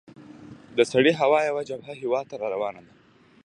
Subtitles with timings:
[0.77, 2.93] د سړې هوا یوه جبهه هیواد ته را روانه ده.